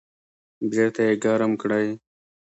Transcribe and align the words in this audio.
بیرته 0.71 1.01
یې 1.07 1.13
ګرم 1.23 1.51
کړئ 1.61 1.87